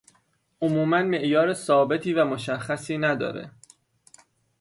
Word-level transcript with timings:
عموما 0.61 1.01
معیار 1.03 1.53
ثابتی 1.53 2.13
و 2.13 2.25
مشخصی 2.25 2.97
نداره 2.97 3.51